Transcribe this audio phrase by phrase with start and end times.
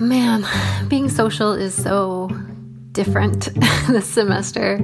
[0.00, 0.44] Man,
[0.88, 2.28] being social is so
[2.90, 3.48] different
[3.88, 4.80] this semester.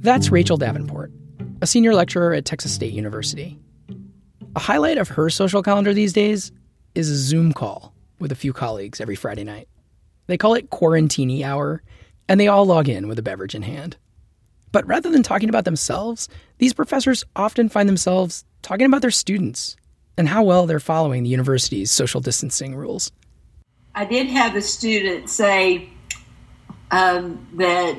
[0.00, 1.10] That's Rachel Davenport,
[1.62, 3.58] a senior lecturer at Texas State University.
[4.54, 6.52] A highlight of her social calendar these days
[6.94, 9.66] is a Zoom call with a few colleagues every Friday night.
[10.26, 11.82] They call it Quarantini Hour,
[12.28, 13.96] and they all log in with a beverage in hand.
[14.72, 19.76] But rather than talking about themselves, these professors often find themselves talking about their students
[20.18, 23.10] and how well they're following the university's social distancing rules.
[23.94, 25.88] I did have a student say
[26.90, 27.96] um, that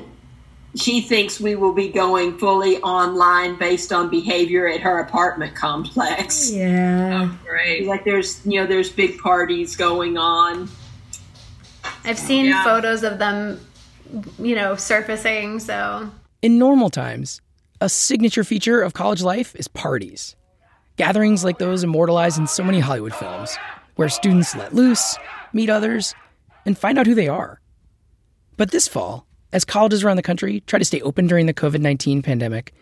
[0.74, 6.50] she thinks we will be going fully online based on behavior at her apartment complex.
[6.50, 7.28] Yeah.
[7.30, 7.86] Oh, great.
[7.86, 10.70] Like there's you know there's big parties going on.
[12.04, 12.64] I've seen Yeah.
[12.64, 13.60] photos of them,
[14.38, 17.40] you know, surfacing, so In normal times,
[17.80, 20.36] a signature feature of college life is parties.
[20.96, 23.56] Gatherings like those immortalized in so many Hollywood films,
[23.96, 25.16] where students let loose,
[25.52, 26.14] meet others,
[26.64, 27.60] and find out who they are.
[28.56, 31.80] But this fall, as colleges around the country try to stay open during the COVID
[31.80, 32.72] 19 pandemic,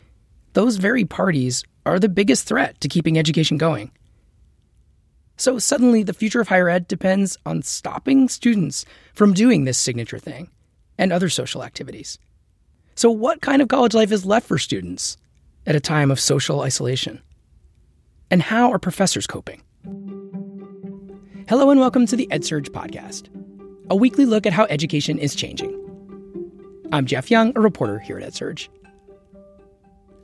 [0.53, 3.91] those very parties are the biggest threat to keeping education going.
[5.36, 10.19] So suddenly, the future of higher ed depends on stopping students from doing this signature
[10.19, 10.50] thing
[10.98, 12.19] and other social activities.
[12.95, 15.17] So, what kind of college life is left for students
[15.67, 17.23] at a time of social isolation?
[18.30, 19.62] And how are professors coping?
[21.51, 23.27] Hello, and welcome to the EdSurge podcast,
[23.91, 25.75] a weekly look at how education is changing.
[26.92, 28.69] I'm Jeff Young, a reporter here at EdSurge.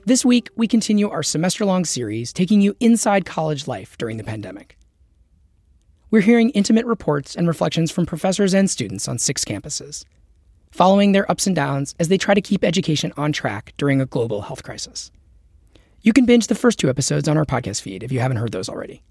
[0.05, 4.23] This week, we continue our semester long series taking you inside college life during the
[4.23, 4.79] pandemic.
[6.13, 10.05] We're hearing intimate reports and reflections from professors and students on six campuses
[10.71, 14.07] following their ups and downs as they try to keep education on track during a
[14.07, 15.11] global health crisis.
[16.03, 18.53] You can binge the first two episodes on our podcast feed if you haven't heard
[18.53, 19.03] those already.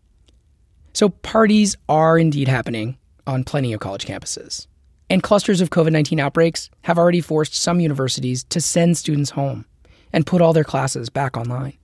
[0.96, 4.66] So, parties are indeed happening on plenty of college campuses.
[5.10, 9.66] And clusters of COVID 19 outbreaks have already forced some universities to send students home
[10.14, 11.78] and put all their classes back online.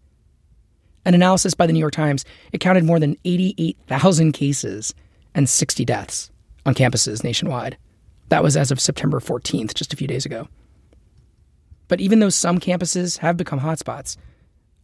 [1.04, 2.24] An analysis by the New York Times
[2.54, 4.94] it counted more than 88,000 cases
[5.36, 6.32] and 60 deaths
[6.66, 7.78] on campuses nationwide.
[8.30, 10.48] That was as of September 14th, just a few days ago.
[11.90, 14.16] But even though some campuses have become hotspots,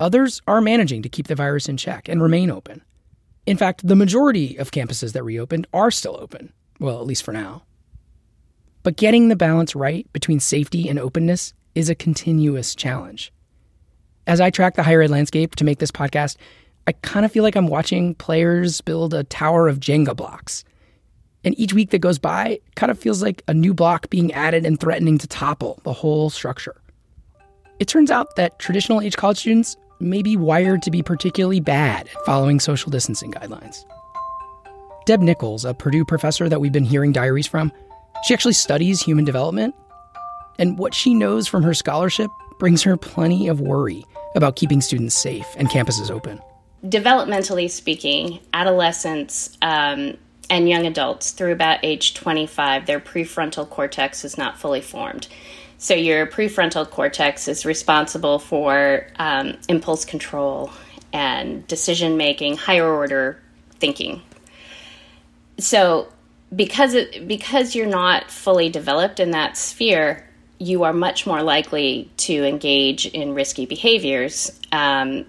[0.02, 2.82] others are managing to keep the virus in check and remain open.
[3.48, 7.32] In fact, the majority of campuses that reopened are still open, well, at least for
[7.32, 7.64] now.
[8.84, 13.32] But getting the balance right between safety and openness is a continuous challenge.
[14.28, 16.36] As I track the higher ed landscape to make this podcast,
[16.88, 20.66] I kind of feel like I'm watching players build a tower of Jenga blocks.
[21.46, 24.66] And each week that goes by kind of feels like a new block being added
[24.66, 26.82] and threatening to topple the whole structure.
[27.80, 32.08] It turns out that traditional age college students may be wired to be particularly bad
[32.08, 33.86] at following social distancing guidelines.
[35.06, 37.72] Deb Nichols, a Purdue professor that we've been hearing diaries from,
[38.26, 39.74] she actually studies human development.
[40.60, 44.04] And what she knows from her scholarship brings her plenty of worry
[44.36, 46.42] about keeping students safe and campuses open.
[46.86, 50.18] developmentally speaking, adolescents um,
[50.50, 55.28] and young adults through about age 25, their prefrontal cortex is not fully formed.
[55.80, 60.72] So, your prefrontal cortex is responsible for um, impulse control
[61.14, 63.40] and decision making, higher order
[63.76, 64.22] thinking.
[65.60, 66.12] So,
[66.56, 70.28] because it, because you're not fully developed in that sphere,
[70.60, 75.26] you are much more likely to engage in risky behaviors um,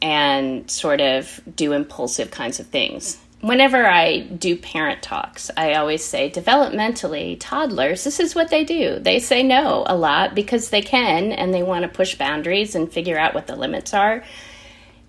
[0.00, 3.18] and sort of do impulsive kinds of things.
[3.44, 8.98] Whenever I do parent talks, I always say developmentally, toddlers, this is what they do.
[8.98, 12.90] They say no a lot because they can and they want to push boundaries and
[12.90, 14.24] figure out what the limits are.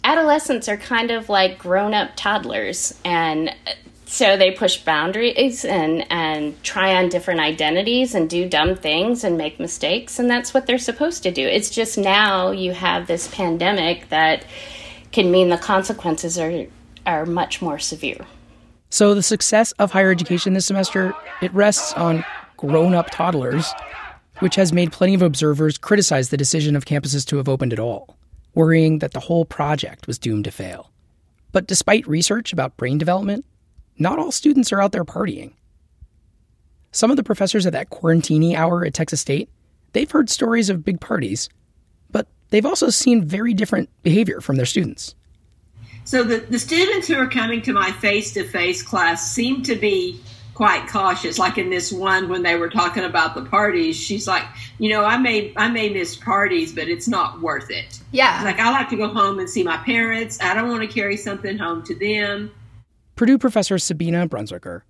[0.04, 3.72] Adolescents are kind of like grown up toddlers and uh,
[4.06, 9.38] so they push boundaries and and try on different identities and do dumb things and
[9.38, 13.28] make mistakes and that's what they're supposed to do it's just now you have this
[13.30, 14.46] pandemic that
[15.12, 16.68] can mean the consequences are
[17.06, 18.26] are much more severe
[18.90, 22.24] So the success of higher education this semester, it rests on
[22.58, 23.74] grown-up toddlers,
[24.40, 27.80] which has made plenty of observers criticize the decision of campuses to have opened at
[27.80, 28.16] all,
[28.54, 30.92] worrying that the whole project was doomed to fail.
[31.52, 33.46] But despite research about brain development,
[33.98, 35.54] not all students are out there partying.
[36.92, 39.50] Some of the professors at that quarantini hour at Texas State,
[39.92, 41.50] they've heard stories of big parties,
[42.12, 45.16] but they've also seen very different behavior from their students.
[46.06, 49.76] So the, the students who are coming to my face to face class seem to
[49.76, 50.22] be
[50.54, 51.38] quite cautious.
[51.38, 54.44] Like in this one when they were talking about the parties, she's like,
[54.80, 58.00] you know, I may I may miss parties, but it's not worth it.
[58.12, 58.42] yeah.
[58.44, 60.40] Like I like to go home and see my parents.
[60.42, 62.52] I don't want to carry something home to them.
[63.16, 64.82] Purdue professor Sabina Brunswicker.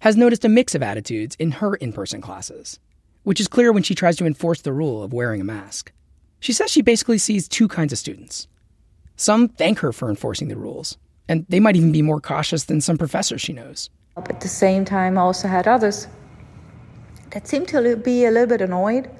[0.00, 2.78] has noticed a mix of attitudes in her in person classes,
[3.22, 5.92] which is clear when she tries to enforce the rule of wearing a mask.
[6.38, 8.48] She says she basically sees two kinds of students.
[9.20, 10.96] Some thank her for enforcing the rules,
[11.28, 13.90] and they might even be more cautious than some professors she knows.
[14.16, 16.08] At the same time, I also had others
[17.32, 19.10] that seemed to be a little bit annoyed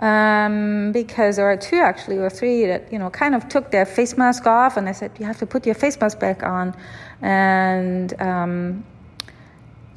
[0.00, 3.84] um, because there are two actually or three that you know kind of took their
[3.84, 6.74] face mask off and I said you have to put your face mask back on
[7.20, 8.82] and um,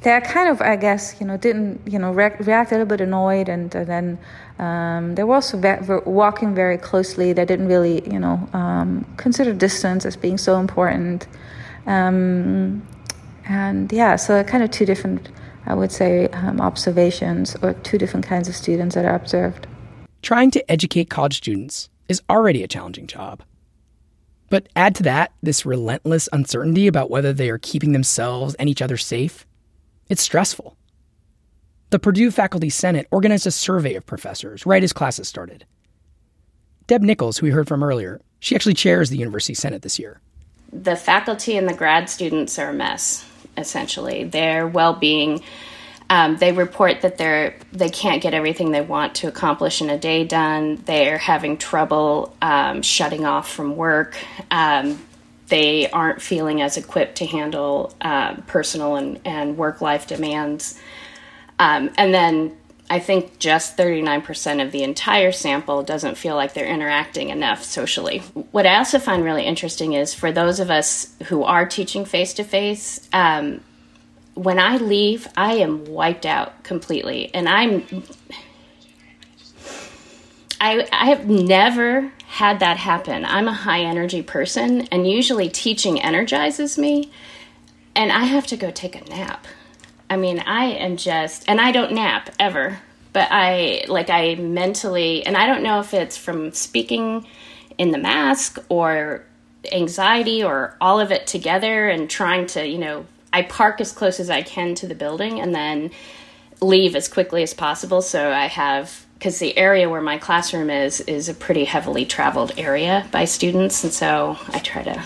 [0.02, 3.00] they kind of I guess you know didn't you know re- react a little bit
[3.00, 4.18] annoyed and, and then
[4.58, 9.52] um, they were also ve- walking very closely they didn't really you know um, consider
[9.52, 11.26] distance as being so important
[11.86, 12.86] um,
[13.46, 15.28] and yeah so kind of two different
[15.68, 19.66] I would say um, observations or two different kinds of students that are observed
[20.22, 23.42] trying to educate college students is already a challenging job.
[24.48, 28.82] But add to that this relentless uncertainty about whether they are keeping themselves and each
[28.82, 29.46] other safe.
[30.08, 30.75] It's stressful.
[31.90, 35.64] The Purdue Faculty Senate organized a survey of professors right as classes started.
[36.88, 40.20] Deb Nichols, who we heard from earlier, she actually chairs the University Senate this year.
[40.72, 44.24] The faculty and the grad students are a mess, essentially.
[44.24, 45.42] Their well being
[46.08, 49.98] um, they report that they're they can't get everything they want to accomplish in a
[49.98, 50.76] day done.
[50.86, 54.16] They're having trouble um, shutting off from work.
[54.50, 55.04] Um,
[55.48, 60.80] they aren't feeling as equipped to handle uh, personal and, and work life demands.
[61.58, 62.56] Um, and then
[62.88, 68.18] I think just 39% of the entire sample doesn't feel like they're interacting enough socially.
[68.52, 72.34] What I also find really interesting is for those of us who are teaching face
[72.34, 73.08] to face,
[74.36, 77.34] when I leave, I am wiped out completely.
[77.34, 78.04] And I'm
[80.60, 83.24] I I have never had that happen.
[83.24, 87.10] I'm a high energy person and usually teaching energizes me
[87.94, 89.46] and I have to go take a nap.
[90.08, 92.78] I mean, I am just and I don't nap ever,
[93.12, 97.26] but I like I mentally and I don't know if it's from speaking
[97.78, 99.24] in the mask or
[99.72, 104.20] anxiety or all of it together and trying to, you know, I park as close
[104.20, 105.90] as I can to the building and then
[106.60, 108.00] leave as quickly as possible.
[108.00, 112.52] So I have because the area where my classroom is is a pretty heavily traveled
[112.58, 115.02] area by students, and so I try to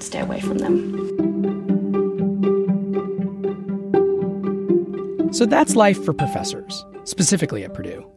[0.00, 1.33] stay away from them.
[5.34, 8.08] So that's life for professors, specifically at Purdue.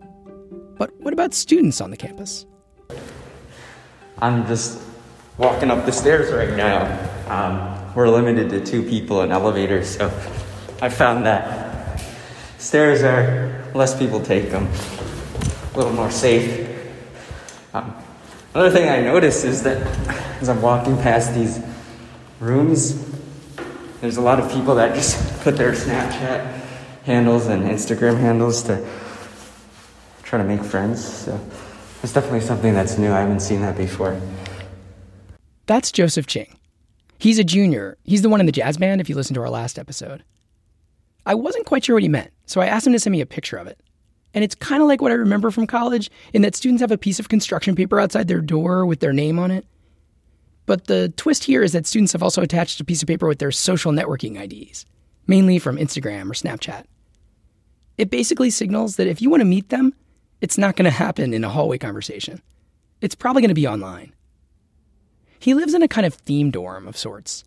[0.78, 2.46] But what about students on the campus?
[4.20, 4.80] I'm just
[5.40, 6.86] walking up the stairs right now.
[7.28, 10.06] Um, we're limited to two people in elevators, so
[10.80, 12.00] I found that
[12.60, 14.70] stairs are less people take them,
[15.74, 16.70] a little more safe.
[17.74, 17.96] Um,
[18.54, 19.82] another thing I noticed is that
[20.40, 21.60] as I'm walking past these
[22.40, 23.04] rooms,
[24.02, 26.57] there's a lot of people that just put their Snapchat
[27.08, 28.86] handles and Instagram handles to
[30.24, 31.04] try to make friends.
[31.04, 31.40] So
[32.04, 33.12] it's definitely something that's new.
[33.12, 34.20] I haven't seen that before.
[35.66, 36.54] That's Joseph Ching.
[37.18, 37.98] He's a junior.
[38.04, 40.24] He's the one in the jazz band, if you listen to our last episode.
[41.26, 43.26] I wasn't quite sure what he meant, so I asked him to send me a
[43.26, 43.80] picture of it.
[44.34, 46.98] And it's kind of like what I remember from college, in that students have a
[46.98, 49.66] piece of construction paper outside their door with their name on it.
[50.66, 53.40] But the twist here is that students have also attached a piece of paper with
[53.40, 54.86] their social networking IDs,
[55.26, 56.84] mainly from Instagram or Snapchat.
[57.98, 59.94] It basically signals that if you want to meet them,
[60.42, 62.42] it's not going to happen in a hallway conversation.
[63.02, 64.14] It's probably going to be online.
[65.40, 67.44] He lives in a kind of theme dorm of sorts.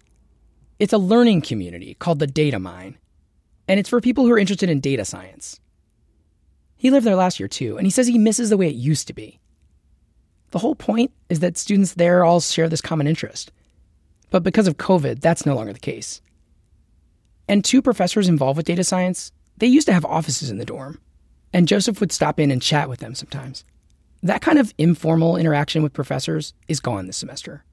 [0.78, 2.96] It's a learning community called the Data Mine,
[3.68, 5.60] and it's for people who are interested in data science.
[6.76, 9.06] He lived there last year too, and he says he misses the way it used
[9.08, 9.38] to be.
[10.50, 13.52] The whole point is that students there all share this common interest.
[14.30, 16.22] But because of COVID, that's no longer the case.
[17.48, 20.98] And two professors involved with data science, they used to have offices in the dorm,
[21.52, 23.64] and Joseph would stop in and chat with them sometimes.
[24.22, 27.64] That kind of informal interaction with professors is gone this semester.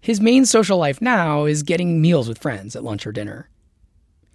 [0.00, 3.48] His main social life now is getting meals with friends at lunch or dinner.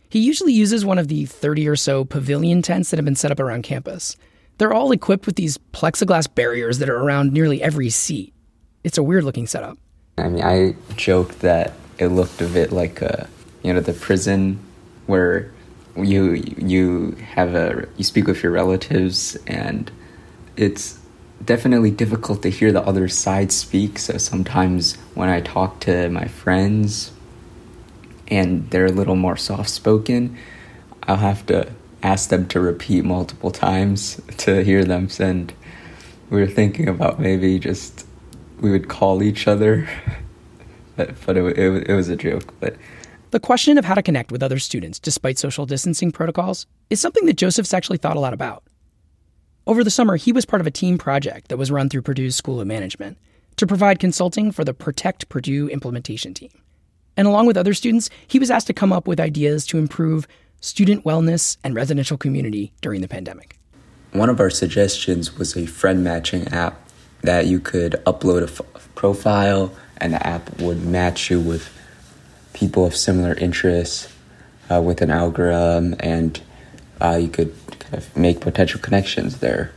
[0.10, 3.32] He usually uses one of the 30 or so pavilion tents that have been set
[3.32, 4.16] up around campus.
[4.58, 8.34] They're all equipped with these plexiglass barriers that are around nearly every seat.
[8.84, 9.78] It's a weird looking setup.
[10.18, 13.28] I mean, I joked that it looked a bit like a,
[13.64, 14.60] you know, the prison
[15.08, 15.52] where
[15.98, 19.92] you you have a you speak with your relatives and
[20.58, 21.00] it's
[21.44, 24.00] definitely difficult to hear the other side speak.
[24.00, 27.12] So sometimes when I talk to my friends
[28.28, 30.38] and they're a little more soft spoken,
[31.04, 31.72] I'll have to
[32.02, 35.10] ask them to repeat multiple times to hear them.
[35.20, 35.54] And
[36.30, 38.06] we were thinking about maybe just
[38.60, 39.88] we would call each other,
[40.96, 42.54] but, but it, it, it was a joke.
[42.60, 42.75] But
[43.36, 47.25] The question of how to connect with other students despite social distancing protocols is something
[47.25, 48.63] that Joseph's actually thought a lot about.
[49.68, 52.38] Over the summer, he was part of a team project that was run through Purdue's
[52.38, 53.18] School of Management
[53.58, 56.50] to provide consulting for the Protect Purdue implementation team.
[57.18, 60.27] And along with other students, he was asked to come up with ideas to improve
[60.62, 63.60] student wellness and residential community during the pandemic.
[64.13, 66.89] One of our suggestions was a friend matching app
[67.24, 71.75] that you could upload a f- profile and the app would match you with
[72.55, 74.12] people of similar interests
[74.71, 76.41] uh, with an algorithm and
[77.01, 79.71] uh, you could kind of make potential connections there.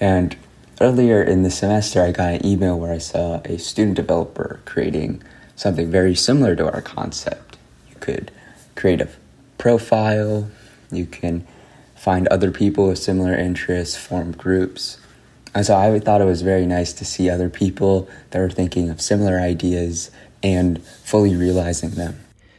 [0.00, 0.36] And
[0.80, 5.22] earlier in the semester, I got an email where I saw a student developer creating
[5.56, 7.56] something very similar to our concept.
[7.90, 8.30] You could
[8.76, 9.08] create a
[9.58, 10.48] profile,
[10.92, 11.44] you can
[11.96, 14.98] find other people with similar interests, form groups.
[15.52, 18.88] And so I thought it was very nice to see other people that were thinking
[18.88, 22.18] of similar ideas and fully realizing them.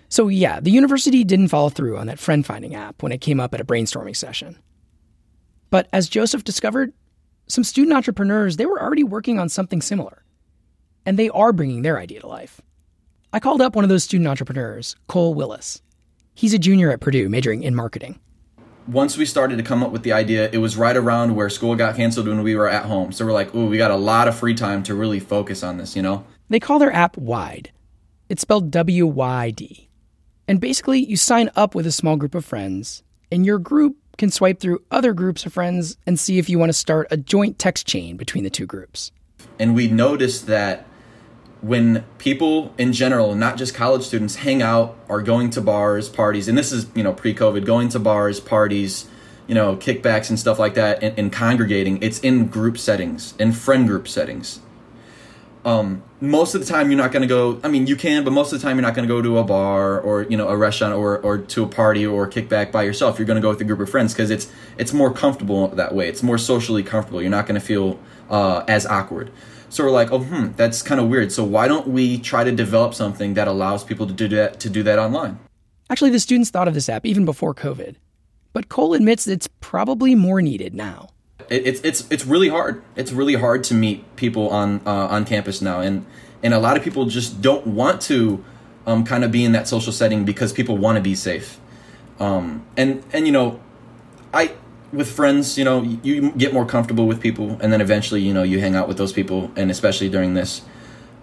[0.10, 3.40] So, yeah, the university didn't follow through on that friend finding app when it came
[3.40, 4.58] up at a brainstorming session.
[5.70, 6.94] But as Joseph discovered,
[7.48, 10.24] some student entrepreneurs, they were already working on something similar.
[11.06, 12.60] And they are bringing their idea to life.
[13.32, 15.82] I called up one of those student entrepreneurs, Cole Willis.
[16.34, 18.20] He's a junior at Purdue, majoring in marketing.
[18.88, 21.76] Once we started to come up with the idea, it was right around where school
[21.76, 23.12] got canceled when we were at home.
[23.12, 25.78] So we're like, ooh, we got a lot of free time to really focus on
[25.78, 26.26] this, you know?
[26.50, 27.72] They call their app Wide.
[28.28, 29.90] It's spelled W Y D.
[30.48, 34.32] And basically, you sign up with a small group of friends, and your group can
[34.32, 37.60] swipe through other groups of friends and see if you want to start a joint
[37.60, 39.12] text chain between the two groups.
[39.60, 40.86] And we noticed that
[41.62, 46.48] when people in general, not just college students, hang out, are going to bars, parties,
[46.48, 49.08] and this is, you know, pre COVID, going to bars, parties,
[49.48, 53.52] you know, kickbacks and stuff like that, and, and congregating, it's in group settings, in
[53.52, 54.62] friend group settings.
[55.70, 58.32] Um, most of the time, you're not going to go, I mean, you can, but
[58.32, 60.48] most of the time, you're not going to go to a bar or, you know,
[60.48, 63.20] a restaurant or, or to a party or a kickback by yourself.
[63.20, 65.94] You're going to go with a group of friends because it's, it's more comfortable that
[65.94, 66.10] way.
[66.10, 67.22] It's more socially comfortable.
[67.22, 68.00] You're not going to feel
[68.32, 69.32] uh, as awkward.
[69.70, 71.32] So we're like, oh, hmm, that's kind of weird.
[71.32, 74.70] So why don't we try to develop something that allows people to do that to
[74.70, 75.38] do that online?
[75.92, 77.96] Actually, the students thought of this app even before COVID,
[78.54, 81.10] but Cole admits it's probably more needed now.
[81.50, 82.84] It, it's it's it's really hard.
[82.96, 86.06] It's really hard to meet people on uh, on campus now, and
[86.44, 88.44] and a lot of people just don't want to
[88.86, 91.60] um, kind of be in that social setting because people want to be safe.
[92.20, 93.60] Um, and and you know,
[94.34, 94.56] I
[94.92, 98.44] with friends, you know, you get more comfortable with people, and then eventually, you know,
[98.44, 100.62] you hang out with those people, and especially during this.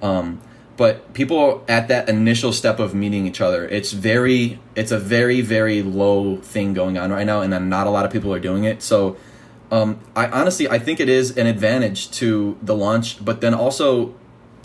[0.02, 0.40] Um,
[0.76, 5.40] but people at that initial step of meeting each other, it's very, it's a very,
[5.40, 8.40] very low thing going on right now, and then not a lot of people are
[8.40, 8.82] doing it.
[8.82, 9.16] So,
[9.70, 14.14] um, I honestly, I think it is an advantage to the launch, but then also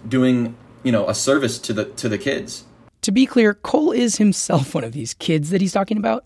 [0.08, 2.66] doing, you know, a service to the to the kids.
[3.02, 6.26] To be clear, Cole is himself one of these kids that he's talking about.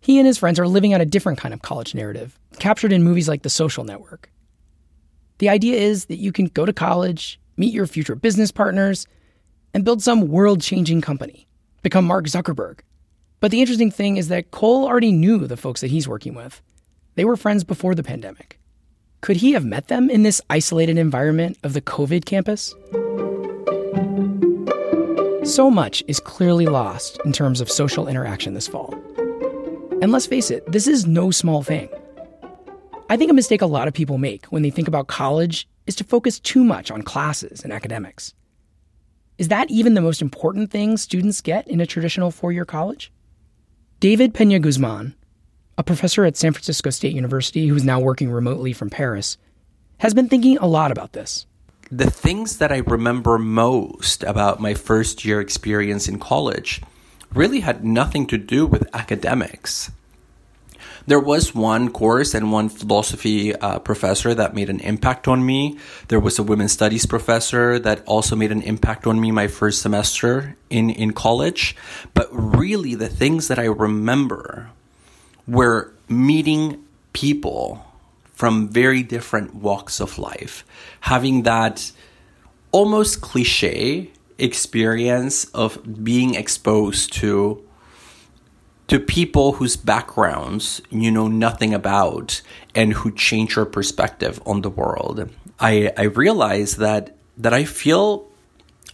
[0.00, 3.02] He and his friends are living out a different kind of college narrative, captured in
[3.02, 4.30] movies like The Social Network.
[5.38, 9.06] The idea is that you can go to college, meet your future business partners,
[9.74, 11.48] and build some world changing company,
[11.82, 12.80] become Mark Zuckerberg.
[13.40, 16.62] But the interesting thing is that Cole already knew the folks that he's working with.
[17.14, 18.58] They were friends before the pandemic.
[19.20, 22.74] Could he have met them in this isolated environment of the COVID campus?
[25.44, 28.94] So much is clearly lost in terms of social interaction this fall.
[30.00, 31.88] And let's face it, this is no small thing.
[33.10, 35.94] I think a mistake a lot of people make when they think about college is
[35.96, 38.32] to focus too much on classes and academics.
[39.36, 43.12] Is that even the most important thing students get in a traditional four year college?
[44.00, 45.14] David Pena Guzman,
[45.78, 49.38] a professor at San Francisco State University who's now working remotely from Paris,
[49.98, 51.46] has been thinking a lot about this.
[51.90, 56.82] The things that I remember most about my first year experience in college
[57.34, 59.90] really had nothing to do with academics.
[61.06, 65.78] There was one course and one philosophy uh, professor that made an impact on me.
[66.08, 69.82] There was a women's studies professor that also made an impact on me my first
[69.82, 71.74] semester in, in college.
[72.14, 74.70] But really, the things that I remember
[75.46, 77.84] were meeting people
[78.32, 80.64] from very different walks of life,
[81.00, 81.92] having that
[82.72, 87.62] almost cliche experience of being exposed to
[88.88, 92.42] to people whose backgrounds you know nothing about
[92.74, 95.30] and who change your perspective on the world.
[95.60, 98.28] I I realize that that I feel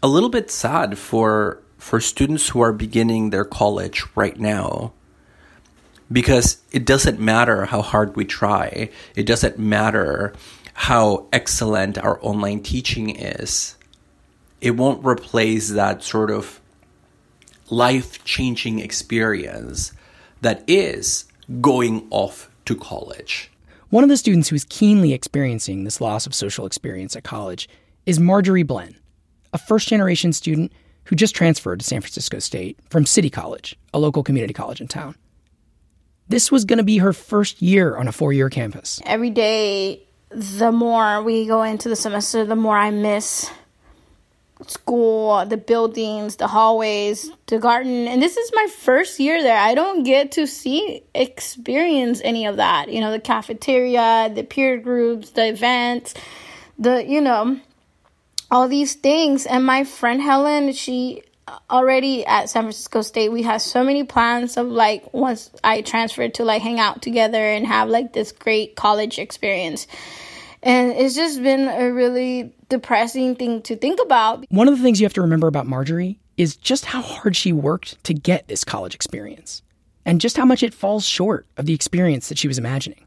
[0.03, 4.93] a little bit sad for for students who are beginning their college right now
[6.11, 8.91] because it doesn't matter how hard we try.
[9.15, 10.35] It doesn't matter
[10.75, 13.77] how excellent our online teaching is
[14.61, 16.61] it won't replace that sort of
[17.71, 19.93] life changing experience
[20.41, 21.25] that is
[21.61, 23.51] going off to college.
[23.91, 27.69] One of the students who is keenly experiencing this loss of social experience at college
[28.05, 28.97] is Marjorie Blen,
[29.53, 30.73] a first generation student
[31.05, 34.89] who just transferred to San Francisco State from City College, a local community college in
[34.89, 35.15] town.
[36.29, 39.01] This was going to be her first year on a four year campus.
[39.05, 43.51] Every day, the more we go into the semester, the more I miss
[44.67, 48.09] school, the buildings, the hallways, the garden.
[48.09, 49.57] And this is my first year there.
[49.57, 52.91] I don't get to see, experience any of that.
[52.91, 56.15] You know, the cafeteria, the peer groups, the events,
[56.79, 57.61] the, you know,
[58.51, 59.47] all these things.
[59.47, 61.23] And my friend Helen, she
[61.71, 66.35] already at San Francisco State, we had so many plans of like once I transferred
[66.35, 69.87] to like hang out together and have like this great college experience.
[70.63, 74.45] And it's just been a really depressing thing to think about.
[74.51, 77.53] One of the things you have to remember about Marjorie is just how hard she
[77.53, 79.63] worked to get this college experience
[80.05, 83.05] and just how much it falls short of the experience that she was imagining.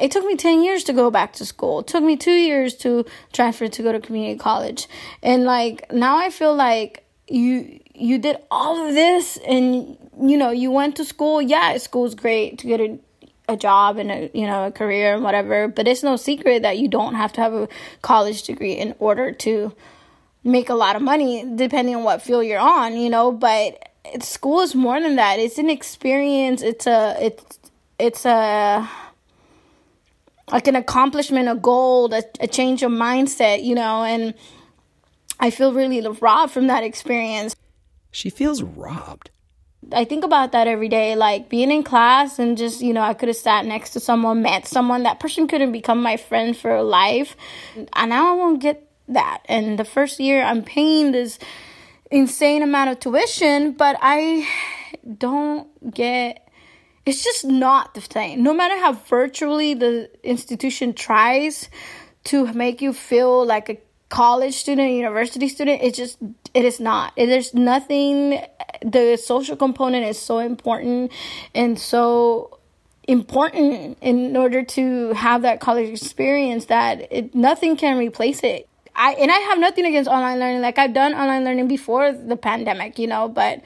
[0.00, 1.80] It took me 10 years to go back to school.
[1.80, 4.86] It took me 2 years to transfer to go to community college.
[5.22, 10.50] And like now I feel like you you did all of this and you know
[10.50, 11.40] you went to school.
[11.40, 12.98] Yeah school's great to get a,
[13.48, 16.78] a job and a you know a career and whatever but it's no secret that
[16.78, 17.68] you don't have to have a
[18.02, 19.72] college degree in order to
[20.42, 24.60] make a lot of money depending on what field you're on you know but school
[24.60, 25.38] is more than that.
[25.38, 26.62] It's an experience.
[26.62, 27.58] It's a it's
[27.98, 28.88] it's a
[30.50, 34.34] like an accomplishment a goal a, a change of mindset you know and
[35.40, 37.56] I feel really robbed from that experience.
[38.12, 39.30] She feels robbed.
[39.92, 43.14] I think about that every day, like being in class and just, you know, I
[43.14, 46.82] could have sat next to someone, met someone, that person couldn't become my friend for
[46.82, 47.34] life.
[47.94, 49.40] And now I won't get that.
[49.46, 51.38] And the first year I'm paying this
[52.10, 54.46] insane amount of tuition, but I
[55.18, 56.46] don't get
[57.06, 58.42] it's just not the same.
[58.42, 61.70] No matter how virtually the institution tries
[62.24, 63.78] to make you feel like a
[64.10, 66.18] college student, university student, it just
[66.52, 67.14] it is not.
[67.16, 68.42] There's nothing.
[68.82, 71.12] The social component is so important
[71.54, 72.58] and so
[73.08, 78.68] important in order to have that college experience that it, nothing can replace it.
[78.94, 80.60] I and I have nothing against online learning.
[80.60, 83.62] Like I've done online learning before the pandemic, you know, but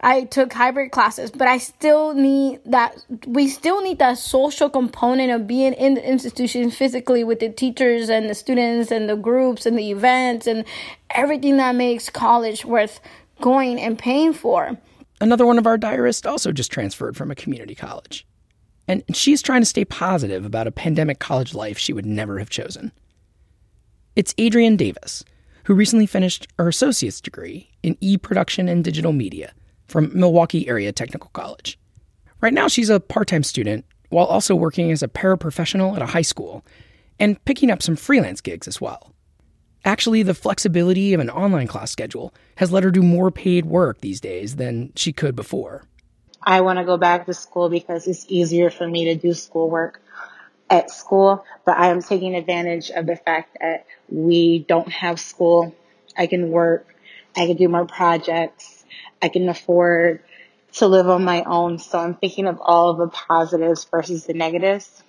[0.00, 3.04] I took hybrid classes, but I still need that.
[3.26, 8.08] We still need that social component of being in the institution physically with the teachers
[8.08, 10.64] and the students and the groups and the events and
[11.10, 13.00] everything that makes college worth
[13.40, 14.78] going and paying for.
[15.20, 18.24] Another one of our diarists also just transferred from a community college.
[18.86, 22.50] And she's trying to stay positive about a pandemic college life she would never have
[22.50, 22.92] chosen.
[24.14, 25.24] It's Adrienne Davis,
[25.64, 29.52] who recently finished her associate's degree in e production and digital media
[29.88, 31.78] from Milwaukee Area Technical College.
[32.40, 36.06] Right now, she's a part time student while also working as a paraprofessional at a
[36.06, 36.64] high school
[37.18, 39.12] and picking up some freelance gigs as well.
[39.84, 44.00] Actually, the flexibility of an online class schedule has let her do more paid work
[44.00, 45.84] these days than she could before.
[46.42, 50.00] I want to go back to school because it's easier for me to do schoolwork
[50.70, 55.74] at school, but I am taking advantage of the fact that we don't have school.
[56.16, 56.86] I can work,
[57.36, 58.77] I can do more projects,
[59.22, 60.22] I can afford
[60.74, 61.78] to live on my own.
[61.78, 65.02] So I'm thinking of all of the positives versus the negatives.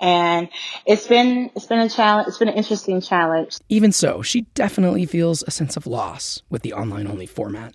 [0.00, 0.48] And
[0.84, 2.28] it's been, it's been a challenge.
[2.28, 3.58] It's been an interesting challenge.
[3.68, 7.74] Even so, she definitely feels a sense of loss with the online only format.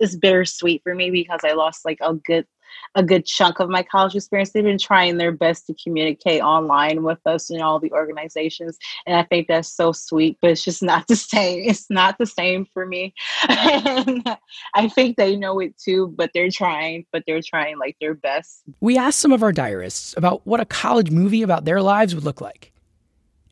[0.00, 2.46] It's bittersweet for me because I lost like a good
[2.94, 4.50] a good chunk of my college experience.
[4.50, 8.78] They've been trying their best to communicate online with us and all the organizations.
[9.06, 11.68] And I think that's so sweet, but it's just not the same.
[11.68, 13.14] It's not the same for me.
[13.42, 18.62] I think they know it too, but they're trying, but they're trying like their best.
[18.80, 22.24] We asked some of our diarists about what a college movie about their lives would
[22.24, 22.72] look like.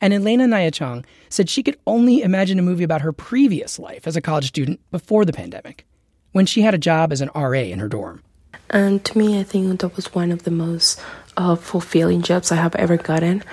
[0.01, 4.15] And Elena Nayachang said she could only imagine a movie about her previous life as
[4.15, 5.85] a college student before the pandemic,
[6.31, 8.23] when she had a job as an RA in her dorm.
[8.71, 10.99] And to me, I think that was one of the most
[11.37, 13.43] uh, fulfilling jobs I have ever gotten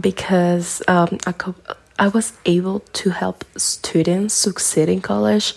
[0.00, 1.54] because um, I, co-
[1.98, 5.54] I was able to help students succeed in college.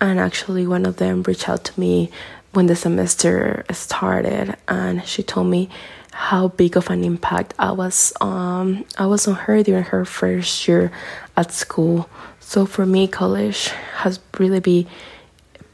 [0.00, 2.10] And actually, one of them reached out to me
[2.52, 5.68] when the semester started, and she told me
[6.12, 10.66] how big of an impact I was um I was on her during her first
[10.66, 10.90] year
[11.36, 12.08] at school.
[12.40, 14.86] So for me, college has really been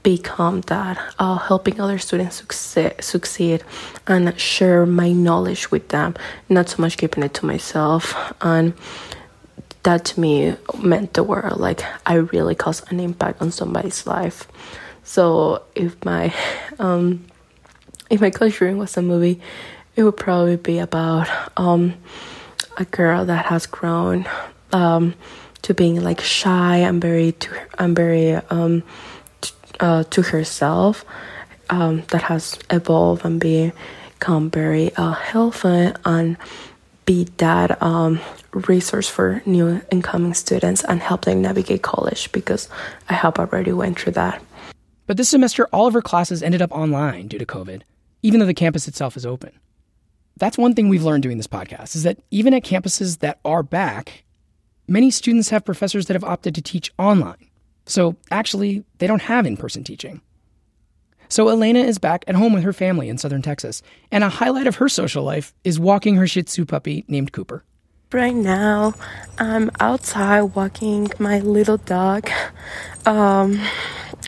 [0.02, 3.62] become that uh, helping other students succeed, succeed
[4.06, 6.14] and share my knowledge with them.
[6.48, 8.14] Not so much keeping it to myself.
[8.40, 8.74] And
[9.82, 11.60] that to me meant the world.
[11.60, 14.46] Like i really caused an impact on somebody's life.
[15.04, 16.34] So if my
[16.78, 17.24] um,
[18.10, 19.40] if my classroom was a movie,
[19.96, 21.94] it would probably be about um,
[22.76, 24.26] a girl that has grown
[24.72, 25.14] um,
[25.62, 28.82] to being like shy and very to and very um,
[29.80, 31.04] uh, to herself
[31.70, 36.36] um, that has evolved and become very uh, helpful and
[37.04, 38.20] be that um,
[38.52, 42.68] resource for new incoming students and help them navigate college because
[43.08, 44.42] I have already went through that.
[45.06, 47.82] But this semester, all of her classes ended up online due to COVID,
[48.22, 49.52] even though the campus itself is open.
[50.36, 53.62] That's one thing we've learned doing this podcast is that even at campuses that are
[53.62, 54.24] back,
[54.88, 57.48] many students have professors that have opted to teach online.
[57.86, 60.20] So actually, they don't have in person teaching.
[61.28, 64.66] So Elena is back at home with her family in southern Texas, and a highlight
[64.66, 67.64] of her social life is walking her Shih Tzu puppy named Cooper.
[68.12, 68.92] Right now,
[69.38, 72.28] I'm outside walking my little dog,
[73.06, 73.58] um,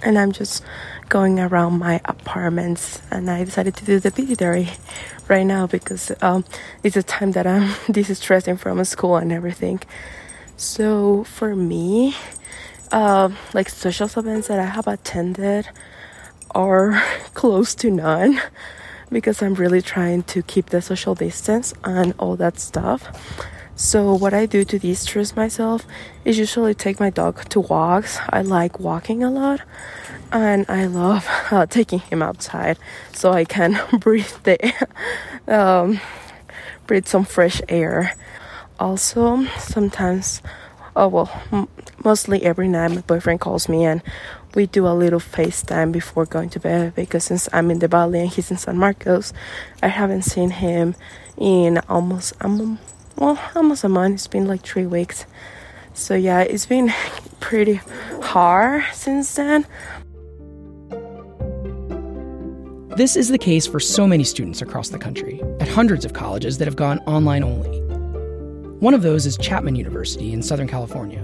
[0.03, 0.64] and I'm just
[1.11, 3.03] going around my apartments.
[3.11, 4.71] And I decided to do the diary
[5.29, 6.47] right now because um,
[6.83, 9.83] it's a time that I'm distressing from school and everything.
[10.57, 12.17] So for me,
[12.94, 15.68] uh, like social events that I have attended
[16.52, 17.02] are
[17.35, 18.40] close to none
[19.11, 23.11] because I'm really trying to keep the social distance and all that stuff.
[23.74, 25.85] So what I do to de-stress myself
[26.24, 28.20] is usually take my dog to walks.
[28.30, 29.61] I like walking a lot
[30.30, 32.78] and I love uh, taking him outside
[33.12, 34.72] so I can breathe the
[35.48, 36.00] um,
[36.87, 38.14] breathe some fresh air.
[38.78, 40.42] Also, sometimes,
[40.96, 41.68] oh well, m-
[42.04, 44.02] mostly every night my boyfriend calls me and
[44.54, 48.20] we do a little FaceTime before going to bed because since I'm in the Valley
[48.20, 49.33] and he's in San Marcos,
[49.83, 50.94] I haven't seen him
[51.37, 52.78] in almost um,
[53.16, 54.14] well almost a month.
[54.14, 55.26] It's been like three weeks.
[55.92, 56.92] So yeah, it's been
[57.40, 57.80] pretty
[58.22, 59.66] hard since then.
[62.96, 66.59] This is the case for so many students across the country at hundreds of colleges
[66.59, 67.84] that have gone online only.
[68.85, 71.23] One of those is Chapman University in Southern California,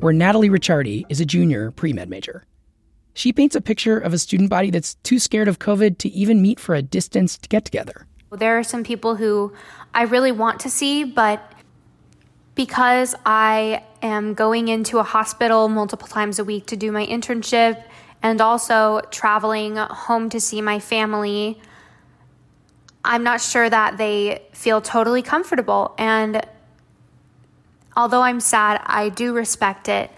[0.00, 2.46] where Natalie Ricciardi is a junior pre med major.
[3.12, 6.40] She paints a picture of a student body that's too scared of COVID to even
[6.40, 8.06] meet for a distanced get together.
[8.32, 9.52] There are some people who
[9.92, 11.52] I really want to see, but
[12.54, 17.84] because I am going into a hospital multiple times a week to do my internship
[18.22, 21.60] and also traveling home to see my family,
[23.04, 25.94] I'm not sure that they feel totally comfortable.
[25.98, 26.40] And
[27.96, 30.10] although I'm sad, I do respect it.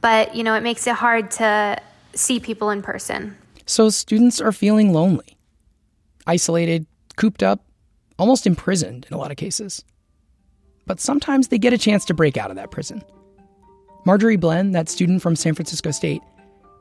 [0.00, 1.80] But, you know, it makes it hard to
[2.14, 3.36] see people in person.
[3.66, 5.36] So students are feeling lonely,
[6.26, 6.86] isolated,
[7.16, 7.64] cooped up,
[8.18, 9.84] almost imprisoned in a lot of cases.
[10.86, 13.02] But sometimes they get a chance to break out of that prison.
[14.06, 16.22] Marjorie Blen, that student from San Francisco State,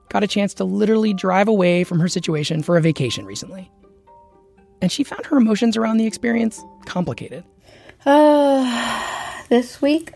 [0.09, 3.69] got a chance to literally drive away from her situation for a vacation recently.
[4.81, 7.43] And she found her emotions around the experience complicated.
[8.05, 9.03] Uh,
[9.49, 10.13] this week,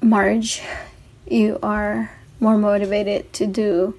[0.00, 0.62] Marge,
[1.26, 3.98] you are more motivated to do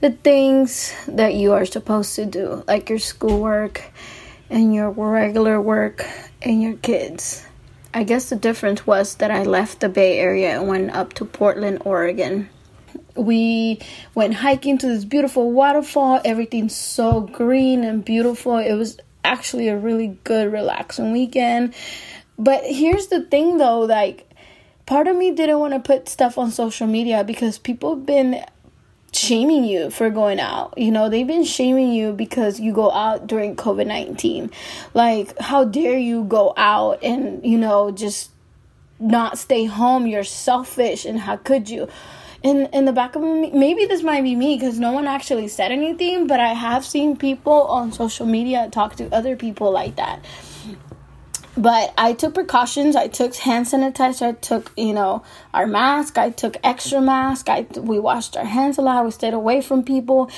[0.00, 3.82] the things that you are supposed to do, like your schoolwork
[4.50, 6.06] and your regular work
[6.42, 7.46] and your kids.
[7.94, 11.24] I guess the difference was that I left the Bay Area and went up to
[11.24, 12.48] Portland, Oregon.
[13.14, 13.80] We
[14.14, 16.20] went hiking to this beautiful waterfall.
[16.24, 18.56] Everything's so green and beautiful.
[18.56, 21.74] It was actually a really good, relaxing weekend.
[22.38, 24.31] But here's the thing though, like,
[24.86, 28.44] part of me didn't want to put stuff on social media because people have been
[29.12, 30.74] shaming you for going out.
[30.76, 34.50] You know, they've been shaming you because you go out during COVID 19.
[34.94, 38.30] Like, how dare you go out and, you know, just
[38.98, 40.06] not stay home?
[40.06, 41.88] You're selfish, and how could you?
[42.42, 45.46] In, in the back of me, maybe this might be me because no one actually
[45.46, 49.94] said anything, but I have seen people on social media talk to other people like
[49.94, 50.24] that
[51.56, 52.96] but I took precautions.
[52.96, 54.28] I took hand sanitizer.
[54.28, 56.18] I took, you know, our mask.
[56.18, 57.48] I took extra mask.
[57.48, 59.04] I we washed our hands a lot.
[59.04, 60.30] We stayed away from people,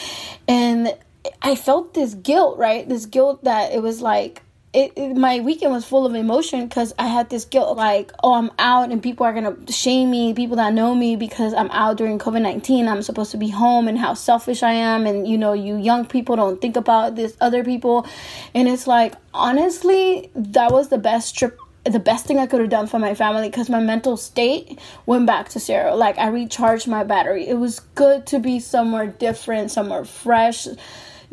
[0.48, 0.94] and
[1.42, 2.88] I felt this guilt, right?
[2.88, 4.42] This guilt that it was like
[4.74, 8.34] it, it, my weekend was full of emotion because I had this guilt like, oh,
[8.34, 11.96] I'm out and people are gonna shame me, people that know me because I'm out
[11.96, 12.88] during COVID 19.
[12.88, 15.06] I'm supposed to be home and how selfish I am.
[15.06, 18.06] And you know, you young people don't think about this other people.
[18.52, 21.58] And it's like, honestly, that was the best trip.
[21.84, 25.26] The best thing I could have done for my family because my mental state went
[25.26, 25.94] back to zero.
[25.94, 27.46] Like, I recharged my battery.
[27.46, 30.66] It was good to be somewhere different, somewhere fresh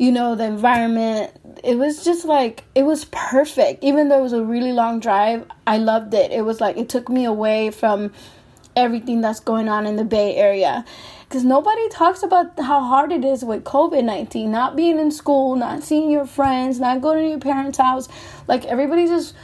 [0.02, 1.30] you know, the environment.
[1.62, 3.84] It was just like, it was perfect.
[3.84, 6.32] Even though it was a really long drive, I loved it.
[6.32, 8.12] It was like, it took me away from
[8.74, 10.84] everything that's going on in the Bay Area.
[11.28, 15.54] because nobody talks about how hard it is with COVID 19, not being in school,
[15.54, 18.08] not seeing your friends, not going to your parents' house.
[18.48, 19.36] Like everybody just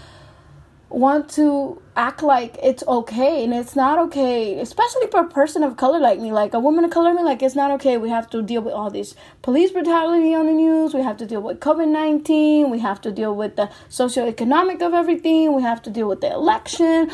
[0.90, 5.76] want to act like it's okay and it's not okay especially for a person of
[5.76, 6.32] color like me.
[6.32, 7.96] Like a woman of color me like it's not okay.
[7.96, 10.94] We have to deal with all this police brutality on the news.
[10.94, 15.54] We have to deal with covid-19 we have to deal with the socioeconomic of everything.
[15.54, 17.10] We have to deal with the election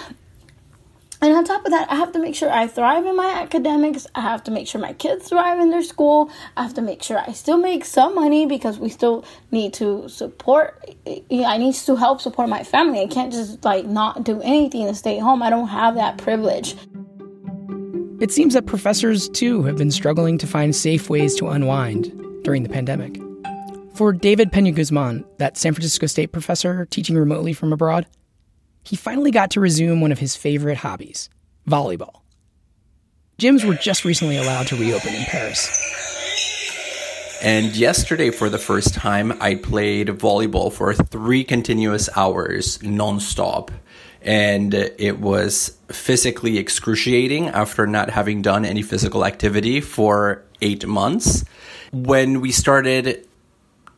[1.34, 4.06] and on top of that, I have to make sure I thrive in my academics.
[4.14, 6.30] I have to make sure my kids thrive in their school.
[6.56, 10.08] I have to make sure I still make some money because we still need to
[10.08, 10.96] support.
[11.04, 13.00] I need to help support my family.
[13.00, 15.42] I can't just like not do anything and stay home.
[15.42, 16.76] I don't have that privilege.
[18.20, 22.12] It seems that professors too have been struggling to find safe ways to unwind
[22.44, 23.20] during the pandemic.
[23.94, 28.06] For David Pena Guzman, that San Francisco State professor teaching remotely from abroad,
[28.84, 31.28] he finally got to resume one of his favorite hobbies
[31.68, 32.20] volleyball.
[33.38, 35.80] Gyms were just recently allowed to reopen in Paris.
[37.42, 43.70] And yesterday, for the first time, I played volleyball for three continuous hours nonstop.
[44.22, 51.44] And it was physically excruciating after not having done any physical activity for eight months.
[51.92, 53.26] When we started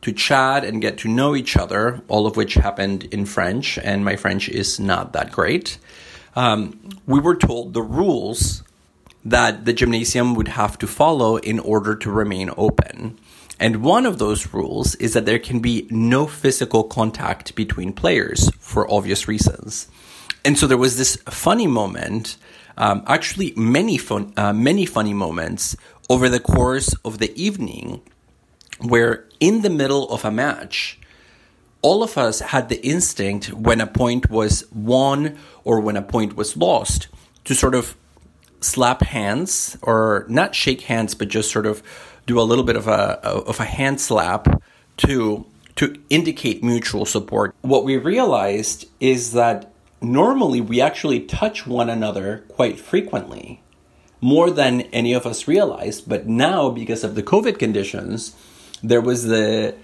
[0.07, 4.05] to chat and get to know each other, all of which happened in French, and
[4.05, 5.77] my French is not that great.
[6.33, 8.63] Um, we were told the rules
[9.25, 13.19] that the gymnasium would have to follow in order to remain open.
[13.59, 18.49] And one of those rules is that there can be no physical contact between players
[18.59, 19.89] for obvious reasons.
[20.45, 22.37] And so there was this funny moment,
[22.77, 25.75] um, actually many fun, uh, many funny moments
[26.09, 28.01] over the course of the evening
[28.79, 30.99] where in the middle of a match,
[31.81, 36.35] all of us had the instinct when a point was won or when a point
[36.35, 37.07] was lost
[37.45, 37.95] to sort of
[38.59, 41.83] slap hands or not shake hands, but just sort of
[42.25, 44.61] do a little bit of a of a hand slap
[44.97, 47.55] to to indicate mutual support.
[47.61, 53.61] What we realized is that normally we actually touch one another quite frequently,
[54.19, 56.09] more than any of us realized.
[56.09, 58.35] But now, because of the COVID conditions,
[58.83, 59.75] there was the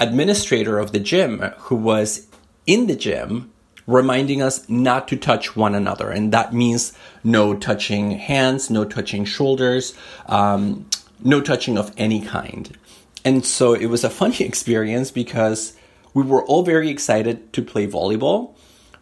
[0.00, 2.26] administrator of the gym who was
[2.66, 3.50] in the gym
[3.88, 6.10] reminding us not to touch one another.
[6.10, 6.92] And that means
[7.24, 9.94] no touching hands, no touching shoulders,
[10.26, 10.86] um,
[11.24, 12.76] no touching of any kind.
[13.24, 15.72] And so it was a funny experience because
[16.12, 18.54] we were all very excited to play volleyball,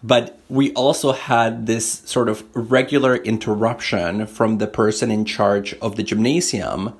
[0.02, 5.96] but we also had this sort of regular interruption from the person in charge of
[5.96, 6.94] the gymnasium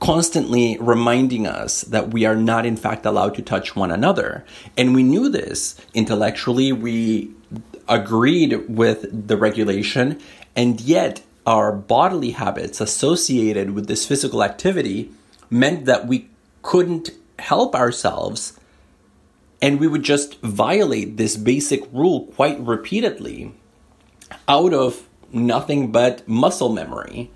[0.00, 4.44] constantly reminding us that we are not, in fact, allowed to touch one another.
[4.76, 5.78] And we knew this.
[5.94, 7.30] Intellectually, we
[7.88, 10.18] agreed with the regulation,
[10.56, 15.10] and yet our bodily habits associated with this physical activity
[15.50, 16.28] meant that we
[16.62, 18.58] couldn't help ourselves.
[19.60, 23.52] And we would just violate this basic rule quite repeatedly
[24.48, 27.30] out of nothing but muscle memory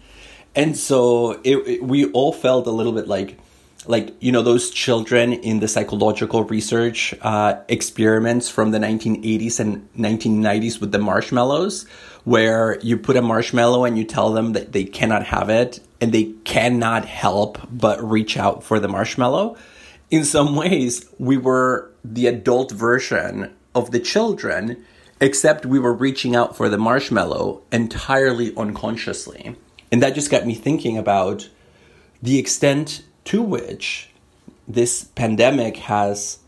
[0.55, 3.39] and so it, it, we all felt a little bit like
[3.87, 9.93] like you know those children in the psychological research uh, experiments from the 1980s and
[9.95, 11.87] 1990s with the marshmallows
[12.25, 16.13] where you put a marshmallow and you tell them that they cannot have it and
[16.13, 19.57] they cannot help but reach out for the marshmallow.
[20.11, 24.85] In some ways we were the adult version of the children
[25.21, 29.57] except we were reaching out for the marshmallow entirely unconsciously
[29.95, 31.49] and that just got me thinking about
[32.21, 34.09] the extent to which
[34.67, 36.41] this pandemic has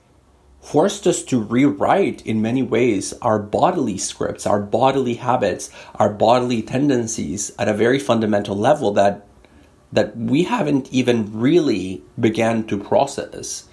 [0.60, 6.60] forced us to rewrite in many ways our bodily scripts, our bodily habits, our bodily
[6.60, 9.24] tendencies at a very fundamental level that
[9.92, 13.68] that we haven't even really began to process.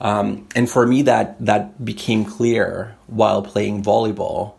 [0.00, 4.54] Um, and for me, that that became clear while playing volleyball.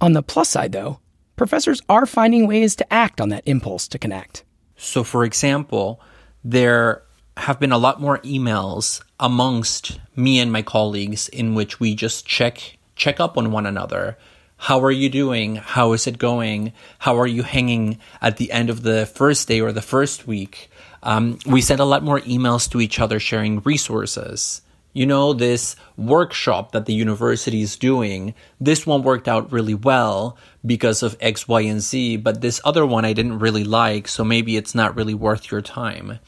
[0.00, 0.98] On the plus side, though,
[1.36, 4.44] professors are finding ways to act on that impulse to connect.
[4.76, 6.00] So, for example,
[6.44, 7.02] there
[7.36, 12.26] have been a lot more emails amongst me and my colleagues in which we just
[12.26, 14.16] check check up on one another.
[14.56, 15.56] How are you doing?
[15.56, 16.72] How is it going?
[16.98, 20.70] How are you hanging at the end of the first day or the first week?
[21.02, 24.62] Um, we send a lot more emails to each other sharing resources
[24.96, 30.38] you know, this workshop that the university is doing, this one worked out really well
[30.64, 34.24] because of X, Y, and Z, but this other one I didn't really like, so
[34.24, 36.18] maybe it's not really worth your time.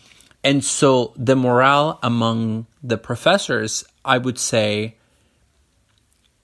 [0.44, 4.98] And so the morale among the professors, I would say,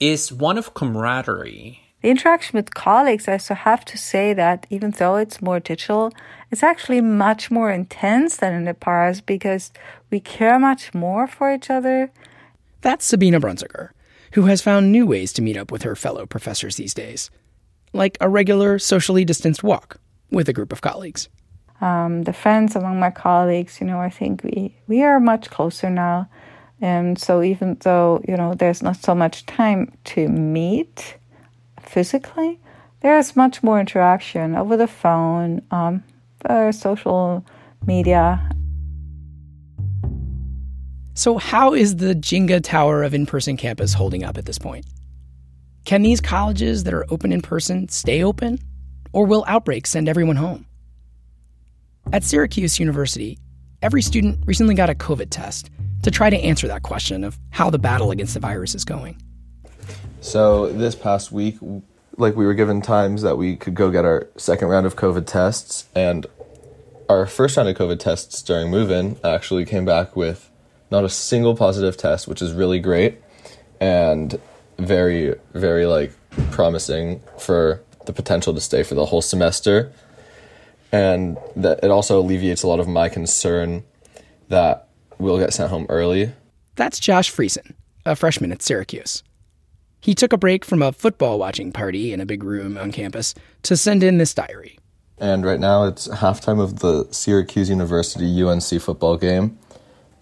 [0.00, 1.84] is one of camaraderie.
[2.05, 6.12] The interaction with colleagues, I so have to say that even though it's more digital,
[6.51, 9.73] it's actually much more intense than in the past because
[10.11, 12.12] we care much more for each other.
[12.83, 13.93] That's Sabina Brunswicker,
[14.33, 17.31] who has found new ways to meet up with her fellow professors these days,
[17.95, 19.97] like a regular socially distanced walk
[20.31, 21.31] with a group of colleagues.
[21.81, 25.88] Um, the friends among my colleagues, you know, I think we, we are much closer
[25.88, 26.29] now.
[26.83, 31.17] And so even though, you know, there's not so much time to meet,
[31.87, 32.59] physically,
[33.01, 36.03] there is much more interaction over the phone, um,
[36.44, 37.44] uh, social
[37.87, 38.51] media.
[41.14, 44.85] So, how is the Jenga tower of in person campus holding up at this point?
[45.85, 48.59] Can these colleges that are open in person stay open?
[49.12, 50.66] Or will outbreaks send everyone home?
[52.12, 53.38] At Syracuse University,
[53.81, 55.70] every student recently got a COVID test
[56.03, 59.20] to try to answer that question of how the battle against the virus is going.
[60.24, 61.58] So this past week,
[62.16, 65.26] like we were given times that we could go get our second round of COVID
[65.26, 66.26] tests, and
[67.10, 70.50] our first round of COVID tests during move-in actually came back with
[70.90, 73.20] not a single positive test, which is really great
[73.82, 74.40] and
[74.78, 76.10] very, very like
[76.52, 79.92] promising for the potential to stay for the whole semester.
[80.90, 83.84] And that it also alleviates a lot of my concern
[84.48, 86.32] that we'll get sent home early.
[86.76, 87.74] That's Josh Friesen,
[88.06, 89.22] a freshman at Syracuse.
[90.05, 93.35] He took a break from a football watching party in a big room on campus
[93.62, 94.79] to send in this diary.
[95.17, 99.59] And right now it's halftime of the Syracuse University UNC football game.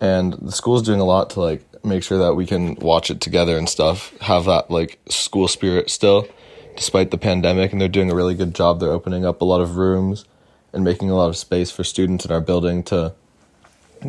[0.01, 3.21] And the school's doing a lot to like make sure that we can watch it
[3.21, 6.29] together and stuff, have that like school spirit still,
[6.77, 7.73] despite the pandemic.
[7.73, 8.79] And they're doing a really good job.
[8.79, 10.25] They're opening up a lot of rooms
[10.73, 13.15] and making a lot of space for students in our building to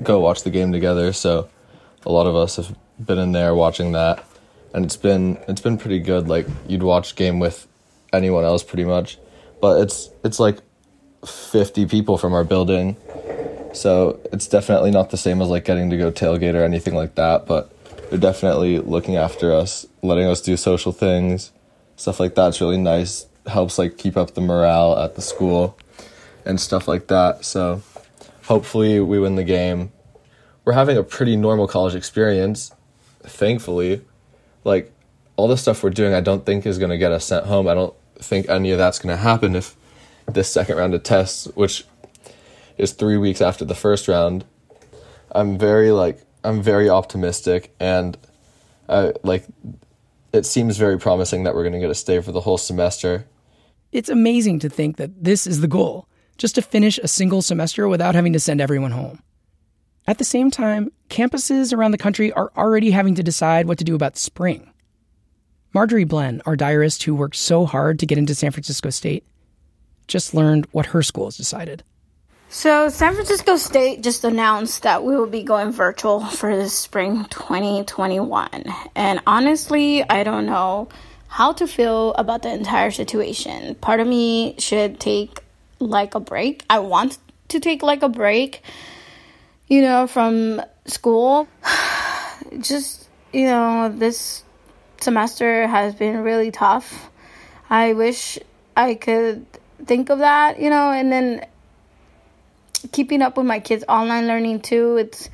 [0.03, 1.13] go watch the game together.
[1.13, 1.49] So
[2.05, 4.23] a lot of us have been in there watching that
[4.73, 6.27] and it's been it's been pretty good.
[6.27, 7.67] Like you'd watch game with
[8.11, 9.17] anyone else pretty much,
[9.61, 10.57] but it's it's like
[11.25, 12.97] fifty people from our building,
[13.73, 17.15] so it's definitely not the same as like getting to go tailgate or anything like
[17.15, 17.45] that.
[17.45, 17.71] But
[18.09, 21.51] they're definitely looking after us, letting us do social things,
[21.95, 23.27] stuff like that's really nice.
[23.45, 25.77] Helps like keep up the morale at the school
[26.45, 27.45] and stuff like that.
[27.45, 27.81] So
[28.45, 29.91] hopefully we win the game.
[30.65, 32.73] We're having a pretty normal college experience,
[33.23, 34.01] thankfully
[34.63, 34.91] like
[35.35, 37.67] all the stuff we're doing, I don't think is going to get us sent home.
[37.67, 39.75] I don't think any of that's going to happen if
[40.27, 41.85] this second round of tests, which
[42.77, 44.45] is three weeks after the first round,
[45.31, 48.17] I'm very like I'm very optimistic and
[48.87, 49.45] I like
[50.31, 53.25] it seems very promising that we're going to get a stay for the whole semester.
[53.91, 57.87] It's amazing to think that this is the goal, just to finish a single semester
[57.87, 59.21] without having to send everyone home.
[60.05, 63.83] At the same time, campuses around the country are already having to decide what to
[63.83, 64.69] do about spring.
[65.73, 69.23] Marjorie Blen, our diarist who worked so hard to get into San Francisco State,
[70.07, 71.83] just learned what her school has decided.
[72.49, 77.25] So, San Francisco State just announced that we will be going virtual for the spring
[77.25, 78.65] 2021.
[78.93, 80.89] And honestly, I don't know
[81.27, 83.73] how to feel about the entire situation.
[83.75, 85.39] Part of me should take
[85.79, 86.63] like a break.
[86.69, 88.61] I want to take like a break
[89.73, 91.47] you know, from school.
[92.59, 94.43] Just, you know, this
[95.01, 97.09] semester has been really tough.
[97.71, 98.37] I wish
[98.77, 99.47] I could
[99.83, 101.47] think of that, you know, and then
[102.91, 104.97] keeping up with my kids online learning too.
[104.97, 105.29] It's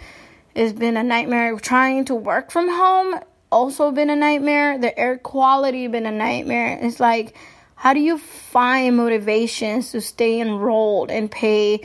[0.56, 1.60] it's been a nightmare.
[1.60, 3.19] Trying to work from home
[3.52, 4.78] also been a nightmare.
[4.78, 6.80] The air quality been a nightmare.
[6.82, 7.36] It's like
[7.75, 11.82] how do you find motivations to stay enrolled and pay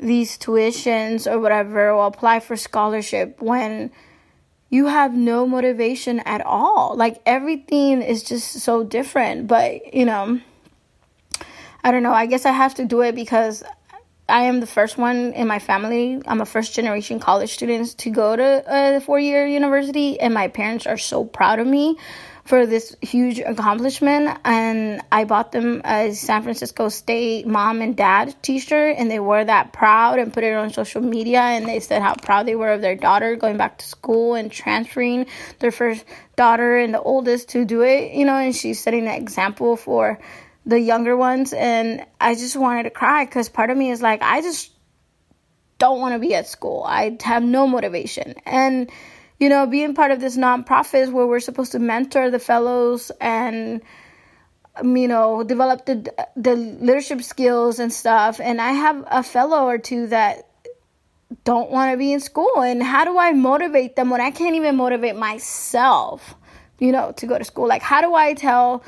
[0.00, 3.90] these tuitions or whatever or apply for scholarship when
[4.70, 6.96] you have no motivation at all.
[6.96, 9.46] Like everything is just so different.
[9.46, 10.40] But, you know,
[11.82, 12.12] I don't know.
[12.12, 13.62] I guess I have to do it because
[14.28, 16.22] I am the first one in my family.
[16.26, 20.46] I'm a first generation college student to go to a four year university, and my
[20.46, 21.98] parents are so proud of me
[22.50, 28.34] for this huge accomplishment and I bought them a San Francisco State mom and dad
[28.42, 32.02] t-shirt and they were that proud and put it on social media and they said
[32.02, 35.26] how proud they were of their daughter going back to school and transferring
[35.60, 39.14] their first daughter and the oldest to do it, you know, and she's setting an
[39.14, 40.18] example for
[40.66, 44.22] the younger ones and I just wanted to cry cuz part of me is like
[44.22, 44.72] I just
[45.78, 46.82] don't want to be at school.
[46.84, 48.34] I have no motivation.
[48.44, 48.90] And
[49.40, 53.80] you know, being part of this nonprofit where we're supposed to mentor the fellows and
[54.76, 58.38] um, you know develop the the leadership skills and stuff.
[58.38, 60.46] And i have a fellow or two that
[61.44, 62.60] don't want to be in school.
[62.62, 66.34] And how do i motivate them when i can't even motivate myself
[66.78, 67.66] you know to go to school?
[67.66, 68.84] Like how do i tell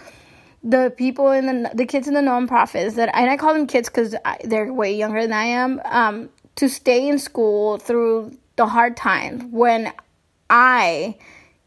[0.62, 3.88] the people in the the kids in the nonprofits that and I call them kids
[3.88, 8.96] because they're way younger than I am um, to stay in school through the hard
[8.96, 9.92] times when
[10.48, 11.16] I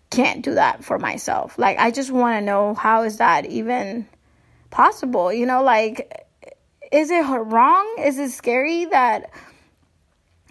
[0.10, 1.58] can't do that for myself.
[1.58, 4.08] Like I just want to know how is that even
[4.70, 5.32] possible?
[5.34, 6.26] You know, like
[6.92, 7.96] is it wrong?
[8.00, 9.32] Is it scary that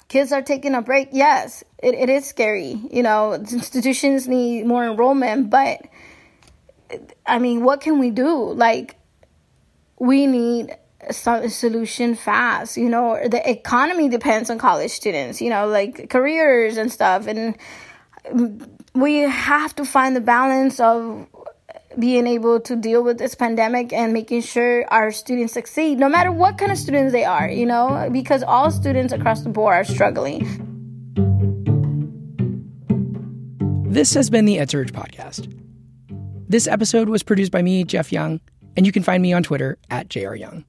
[0.08, 1.08] kids are taking a break?
[1.12, 2.80] Yes, it, it is scary.
[2.90, 5.80] You know, institutions need more enrollment, but
[7.26, 8.52] I mean, what can we do?
[8.52, 8.96] Like,
[9.98, 10.76] we need
[11.10, 12.76] some solution fast.
[12.76, 15.40] You know, the economy depends on college students.
[15.40, 17.56] You know, like careers and stuff, and
[18.94, 21.26] we have to find the balance of
[21.98, 26.32] being able to deal with this pandemic and making sure our students succeed, no matter
[26.32, 27.48] what kind of students they are.
[27.48, 30.60] You know, because all students across the board are struggling.
[33.88, 35.52] This has been the EdSurge podcast.
[36.48, 38.40] This episode was produced by me, Jeff Young,
[38.76, 40.64] and you can find me on Twitter at jryoung.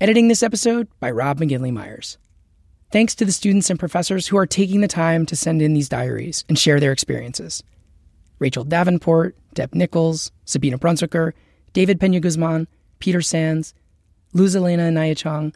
[0.00, 2.18] Editing this episode by Rob McGinley Myers.
[2.94, 5.88] Thanks to the students and professors who are taking the time to send in these
[5.88, 7.60] diaries and share their experiences.
[8.38, 11.32] Rachel Davenport, Deb Nichols, Sabina Brunswicker,
[11.72, 12.68] David Pena Guzman,
[13.00, 13.74] Peter Sands,
[14.32, 15.52] Luz Elena Nayachong,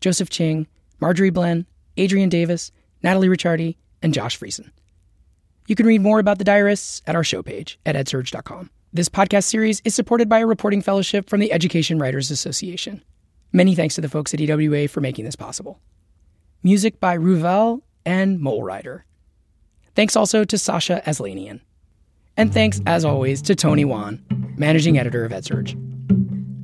[0.00, 0.66] Joseph Ching,
[0.98, 1.64] Marjorie Blen,
[1.96, 2.72] Adrian Davis,
[3.04, 4.72] Natalie Ricciardi, and Josh Friesen.
[5.68, 8.68] You can read more about the diarists at our show page at edsurge.com.
[8.92, 13.00] This podcast series is supported by a reporting fellowship from the Education Writers Association.
[13.52, 15.78] Many thanks to the folks at EWA for making this possible.
[16.62, 19.06] Music by Ruvel and Mole Rider.
[19.94, 21.60] Thanks also to Sasha Aslanian.
[22.36, 24.22] And thanks, as always, to Tony Wan,
[24.56, 25.74] managing editor of EdSurge.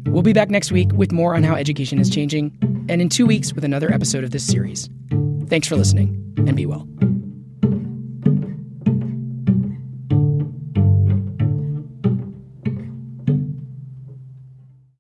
[0.07, 2.57] We'll be back next week with more on how education is changing,
[2.89, 4.89] and in two weeks with another episode of this series.
[5.49, 6.87] Thanks for listening, and be well.